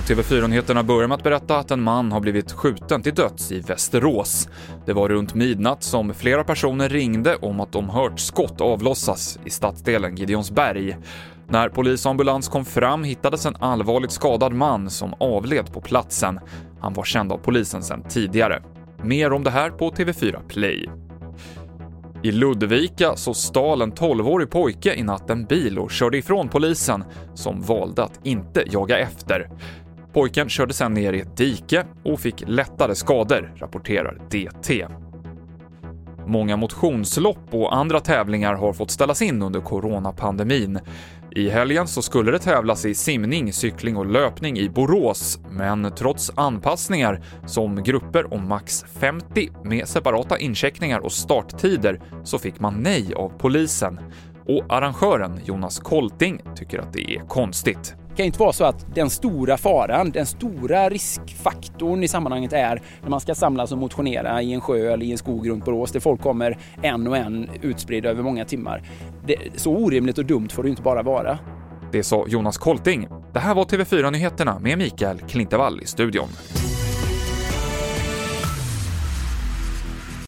TV4-nyheterna 0.00 0.82
börjar 0.82 1.08
med 1.08 1.14
att 1.14 1.22
berätta 1.22 1.58
att 1.58 1.70
en 1.70 1.82
man 1.82 2.12
har 2.12 2.20
blivit 2.20 2.52
skjuten 2.52 3.02
till 3.02 3.14
döds 3.14 3.52
i 3.52 3.60
Västerås. 3.60 4.48
Det 4.86 4.92
var 4.92 5.08
runt 5.08 5.34
midnatt 5.34 5.82
som 5.82 6.14
flera 6.14 6.44
personer 6.44 6.88
ringde 6.88 7.36
om 7.36 7.60
att 7.60 7.72
de 7.72 7.88
hört 7.88 8.20
skott 8.20 8.60
avlossas 8.60 9.38
i 9.44 9.50
stadsdelen 9.50 10.16
Gideonsberg. 10.16 10.96
När 11.48 11.68
polis 11.68 12.04
och 12.04 12.10
ambulans 12.10 12.48
kom 12.48 12.64
fram 12.64 13.04
hittades 13.04 13.46
en 13.46 13.56
allvarligt 13.56 14.12
skadad 14.12 14.52
man 14.52 14.90
som 14.90 15.14
avled 15.20 15.72
på 15.72 15.80
platsen. 15.80 16.40
Han 16.80 16.94
var 16.94 17.04
känd 17.04 17.32
av 17.32 17.38
polisen 17.38 17.82
sedan 17.82 18.02
tidigare. 18.08 18.62
Mer 19.02 19.32
om 19.32 19.44
det 19.44 19.50
här 19.50 19.70
på 19.70 19.90
TV4 19.90 20.48
Play. 20.48 20.88
I 22.22 22.32
Ludvika 22.32 23.16
så 23.16 23.34
stal 23.34 23.82
en 23.82 23.92
12-årig 23.92 24.50
pojke 24.50 24.94
i 24.94 25.02
natt 25.02 25.30
en 25.30 25.44
bil 25.44 25.78
och 25.78 25.90
körde 25.90 26.18
ifrån 26.18 26.48
polisen, 26.48 27.04
som 27.34 27.62
valde 27.62 28.02
att 28.02 28.20
inte 28.22 28.64
jaga 28.66 28.98
efter. 28.98 29.50
Pojken 30.12 30.48
körde 30.48 30.74
sedan 30.74 30.94
ner 30.94 31.12
i 31.12 31.20
ett 31.20 31.36
dike 31.36 31.84
och 32.04 32.20
fick 32.20 32.44
lättare 32.46 32.94
skador, 32.94 33.54
rapporterar 33.56 34.18
DT. 34.30 34.86
Många 36.26 36.56
motionslopp 36.56 37.38
och 37.50 37.76
andra 37.76 38.00
tävlingar 38.00 38.54
har 38.54 38.72
fått 38.72 38.90
ställas 38.90 39.22
in 39.22 39.42
under 39.42 39.60
coronapandemin. 39.60 40.78
I 41.30 41.48
helgen 41.48 41.88
så 41.88 42.02
skulle 42.02 42.30
det 42.30 42.38
tävlas 42.38 42.84
i 42.84 42.94
simning, 42.94 43.52
cykling 43.52 43.96
och 43.96 44.06
löpning 44.06 44.58
i 44.58 44.68
Borås, 44.68 45.38
men 45.50 45.92
trots 45.96 46.32
anpassningar 46.34 47.22
som 47.46 47.82
grupper 47.82 48.34
om 48.34 48.48
max 48.48 48.84
50 49.00 49.48
med 49.64 49.88
separata 49.88 50.38
incheckningar 50.38 50.98
och 50.98 51.12
starttider 51.12 52.00
så 52.24 52.38
fick 52.38 52.60
man 52.60 52.82
nej 52.82 53.14
av 53.14 53.32
polisen. 53.38 54.00
Och 54.46 54.64
arrangören 54.68 55.40
Jonas 55.44 55.78
Kolting 55.78 56.40
tycker 56.56 56.78
att 56.78 56.92
det 56.92 57.10
är 57.10 57.20
konstigt. 57.20 57.94
Det 58.18 58.22
kan 58.22 58.26
inte 58.26 58.38
vara 58.38 58.52
så 58.52 58.64
att 58.64 58.94
den 58.94 59.10
stora 59.10 59.56
faran, 59.56 60.10
den 60.10 60.26
stora 60.26 60.88
riskfaktorn 60.88 62.02
i 62.02 62.08
sammanhanget 62.08 62.52
är 62.52 62.82
när 63.02 63.10
man 63.10 63.20
ska 63.20 63.34
samlas 63.34 63.72
och 63.72 63.78
motionera 63.78 64.42
i 64.42 64.52
en 64.52 64.60
sjö 64.60 64.92
eller 64.92 65.06
i 65.06 65.12
en 65.12 65.18
skog 65.18 65.48
runt 65.48 65.64
Borås 65.64 65.92
där 65.92 66.00
folk 66.00 66.20
kommer 66.20 66.58
en 66.82 67.06
och 67.06 67.16
en 67.16 67.48
utspridda 67.62 68.08
över 68.08 68.22
många 68.22 68.44
timmar. 68.44 68.82
Det, 69.26 69.36
så 69.56 69.76
orimligt 69.76 70.18
och 70.18 70.24
dumt 70.24 70.48
får 70.48 70.62
det 70.62 70.68
inte 70.68 70.82
bara 70.82 71.02
vara. 71.02 71.38
Det 71.92 72.02
sa 72.02 72.24
Jonas 72.28 72.58
Kolting. 72.58 73.08
Det 73.32 73.40
här 73.40 73.54
var 73.54 73.64
TV4 73.64 74.10
Nyheterna 74.10 74.58
med 74.58 74.78
Mikael 74.78 75.18
Klintevall 75.18 75.80
i 75.82 75.86
studion. 75.86 76.28